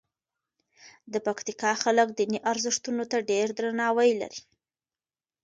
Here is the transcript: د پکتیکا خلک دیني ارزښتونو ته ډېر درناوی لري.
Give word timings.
د 1.11 1.13
پکتیکا 1.25 1.71
خلک 1.83 2.07
دیني 2.17 2.39
ارزښتونو 2.51 3.03
ته 3.11 3.17
ډېر 3.29 3.47
درناوی 3.57 4.11
لري. 4.21 4.41